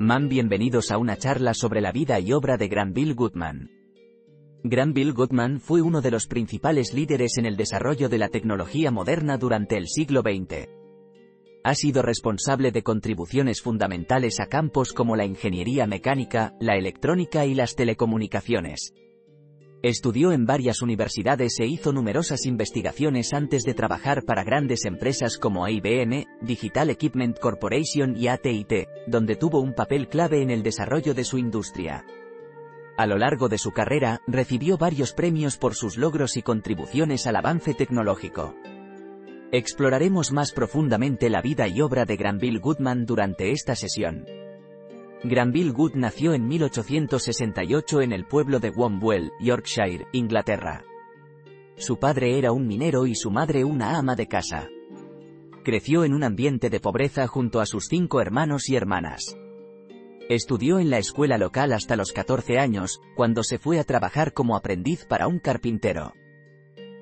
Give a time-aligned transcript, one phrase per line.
[0.00, 3.68] Man bienvenidos a una charla sobre la vida y obra de Granville Goodman.
[4.62, 9.38] Granville Goodman fue uno de los principales líderes en el desarrollo de la tecnología moderna
[9.38, 10.68] durante el siglo XX.
[11.64, 17.54] Ha sido responsable de contribuciones fundamentales a campos como la ingeniería mecánica, la electrónica y
[17.54, 18.94] las telecomunicaciones.
[19.82, 25.68] Estudió en varias universidades e hizo numerosas investigaciones antes de trabajar para grandes empresas como
[25.68, 31.22] IBM, Digital Equipment Corporation y AT&T, donde tuvo un papel clave en el desarrollo de
[31.22, 32.04] su industria.
[32.96, 37.36] A lo largo de su carrera, recibió varios premios por sus logros y contribuciones al
[37.36, 38.56] avance tecnológico.
[39.52, 44.26] Exploraremos más profundamente la vida y obra de Granville Goodman durante esta sesión.
[45.24, 50.84] Granville Good nació en 1868 en el pueblo de Wombwell, Yorkshire, Inglaterra.
[51.76, 54.68] Su padre era un minero y su madre una ama de casa.
[55.64, 59.36] Creció en un ambiente de pobreza junto a sus cinco hermanos y hermanas.
[60.28, 64.56] Estudió en la escuela local hasta los 14 años, cuando se fue a trabajar como
[64.56, 66.12] aprendiz para un carpintero.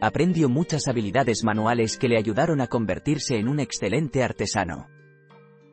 [0.00, 4.88] Aprendió muchas habilidades manuales que le ayudaron a convertirse en un excelente artesano.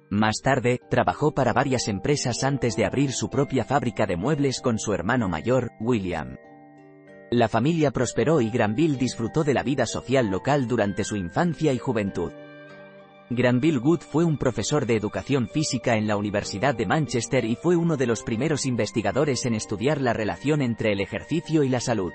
[0.10, 4.78] Más tarde, trabajó para varias empresas antes de abrir su propia fábrica de muebles con
[4.78, 6.38] su hermano mayor, William.
[7.32, 11.80] La familia prosperó y Granville disfrutó de la vida social local durante su infancia y
[11.80, 12.32] juventud.
[13.32, 17.76] Granville Good fue un profesor de educación física en la Universidad de Manchester y fue
[17.76, 22.14] uno de los primeros investigadores en estudiar la relación entre el ejercicio y la salud.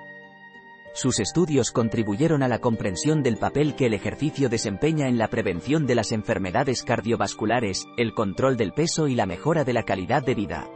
[0.92, 5.86] Sus estudios contribuyeron a la comprensión del papel que el ejercicio desempeña en la prevención
[5.86, 10.34] de las enfermedades cardiovasculares, el control del peso y la mejora de la calidad de
[10.34, 10.68] vida.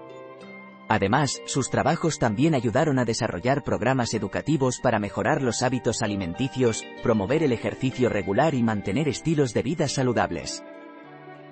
[0.89, 7.43] Además, sus trabajos también ayudaron a desarrollar programas educativos para mejorar los hábitos alimenticios, promover
[7.43, 10.63] el ejercicio regular y mantener estilos de vida saludables.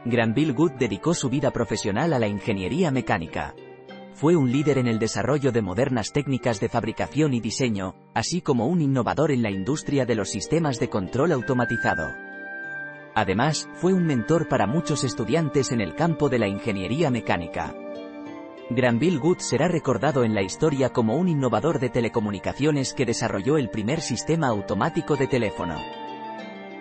[0.05, 3.55] Granville Good dedicó su vida profesional a la ingeniería mecánica.
[4.15, 8.67] Fue un líder en el desarrollo de modernas técnicas de fabricación y diseño, así como
[8.67, 12.09] un innovador en la industria de los sistemas de control automatizado.
[13.15, 17.75] Además, fue un mentor para muchos estudiantes en el campo de la ingeniería mecánica.
[18.71, 23.69] Granville Good será recordado en la historia como un innovador de telecomunicaciones que desarrolló el
[23.69, 25.77] primer sistema automático de teléfono.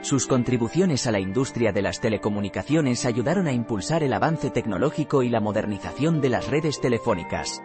[0.02, 5.30] Sus contribuciones a la industria de las telecomunicaciones ayudaron a impulsar el avance tecnológico y
[5.30, 7.62] la modernización de las redes telefónicas.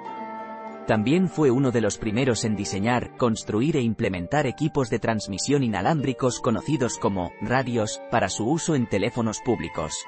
[0.86, 6.38] También fue uno de los primeros en diseñar, construir e implementar equipos de transmisión inalámbricos
[6.40, 10.04] conocidos como radios, para su uso en teléfonos públicos.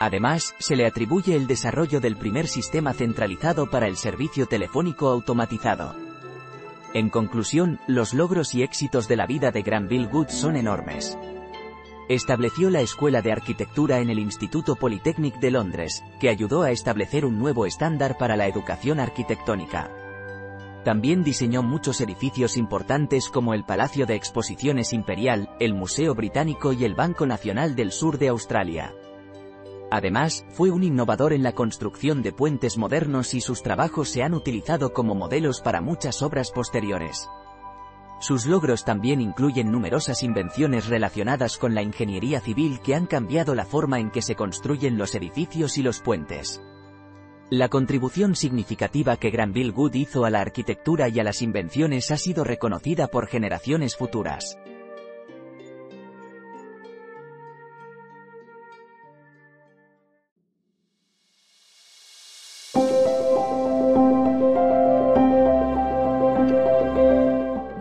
[0.00, 6.03] Además, se le atribuye el desarrollo del primer sistema centralizado para el servicio telefónico automatizado.
[6.94, 11.18] En conclusión, los logros y éxitos de la vida de Granville Good son enormes.
[12.08, 17.24] Estableció la Escuela de Arquitectura en el Instituto Polytechnic de Londres, que ayudó a establecer
[17.24, 19.90] un nuevo estándar para la educación arquitectónica.
[20.84, 26.84] También diseñó muchos edificios importantes como el Palacio de Exposiciones Imperial, el Museo Británico y
[26.84, 28.94] el Banco Nacional del Sur de Australia.
[29.94, 34.34] Además, fue un innovador en la construcción de puentes modernos y sus trabajos se han
[34.34, 37.28] utilizado como modelos para muchas obras posteriores.
[38.18, 43.64] Sus logros también incluyen numerosas invenciones relacionadas con la ingeniería civil que han cambiado la
[43.64, 46.60] forma en que se construyen los edificios y los puentes.
[47.50, 52.16] La contribución significativa que Granville Good hizo a la arquitectura y a las invenciones ha
[52.16, 54.58] sido reconocida por generaciones futuras.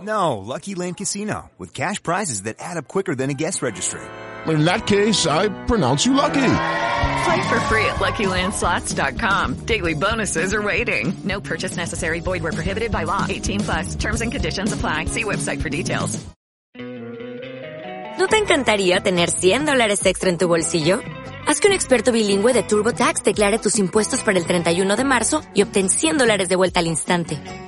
[0.00, 4.00] No, Lucky Land Casino, with cash prizes that add up quicker than a guest registry.
[4.46, 6.54] In that case, I pronounce you lucky.
[7.24, 9.66] Play for free at LuckyLandSlots.com.
[9.66, 11.12] Daily bonuses are waiting.
[11.24, 12.20] No purchase necessary.
[12.20, 13.26] Void where prohibited by law.
[13.28, 13.96] 18 plus.
[13.96, 15.06] Terms and conditions apply.
[15.06, 16.18] See website for details.
[18.18, 20.98] ¿No te encantaría tener 100 dólares extra en tu bolsillo?
[21.46, 25.40] Haz que un experto bilingüe de TurboTax declare tus impuestos para el 31 de marzo
[25.54, 27.67] y obtén 100 dólares de vuelta al instante.